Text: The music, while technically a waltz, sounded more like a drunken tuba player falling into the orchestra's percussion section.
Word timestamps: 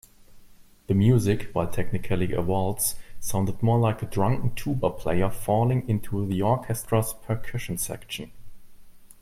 The 0.87 0.95
music, 0.95 1.51
while 1.53 1.69
technically 1.69 2.33
a 2.33 2.41
waltz, 2.41 2.95
sounded 3.19 3.61
more 3.61 3.77
like 3.77 4.01
a 4.01 4.07
drunken 4.07 4.55
tuba 4.55 4.89
player 4.89 5.29
falling 5.29 5.87
into 5.87 6.25
the 6.25 6.41
orchestra's 6.41 7.13
percussion 7.13 7.77
section. 7.77 8.31